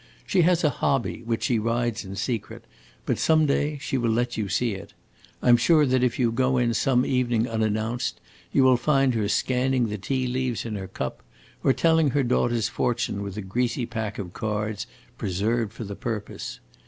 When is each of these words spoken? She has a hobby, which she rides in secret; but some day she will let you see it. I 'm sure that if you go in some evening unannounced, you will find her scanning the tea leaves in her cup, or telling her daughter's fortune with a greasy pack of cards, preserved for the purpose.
She 0.25 0.41
has 0.41 0.63
a 0.63 0.71
hobby, 0.71 1.21
which 1.25 1.43
she 1.43 1.59
rides 1.59 2.03
in 2.03 2.15
secret; 2.15 2.65
but 3.05 3.19
some 3.19 3.45
day 3.45 3.77
she 3.79 3.99
will 3.99 4.09
let 4.09 4.35
you 4.35 4.49
see 4.49 4.71
it. 4.73 4.93
I 5.43 5.49
'm 5.49 5.57
sure 5.57 5.85
that 5.85 6.03
if 6.03 6.17
you 6.17 6.31
go 6.31 6.57
in 6.57 6.73
some 6.73 7.05
evening 7.05 7.47
unannounced, 7.47 8.19
you 8.51 8.63
will 8.63 8.77
find 8.77 9.13
her 9.13 9.29
scanning 9.29 9.89
the 9.89 9.99
tea 9.99 10.25
leaves 10.25 10.65
in 10.65 10.73
her 10.73 10.87
cup, 10.87 11.21
or 11.63 11.71
telling 11.71 12.09
her 12.09 12.23
daughter's 12.23 12.67
fortune 12.67 13.21
with 13.21 13.37
a 13.37 13.43
greasy 13.43 13.85
pack 13.85 14.17
of 14.17 14.33
cards, 14.33 14.87
preserved 15.19 15.71
for 15.71 15.83
the 15.83 15.95
purpose. 15.95 16.59